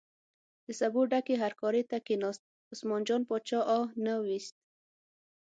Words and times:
د 0.65 0.67
سبو 0.79 1.01
ډکې 1.11 1.35
هرکارې 1.43 1.83
ته 1.89 1.97
کیناست، 2.07 2.43
عثمان 2.73 3.01
جان 3.07 3.21
باچا 3.29 3.59
اه 3.75 3.85
نه 4.05 4.13
ویست. 4.23 4.55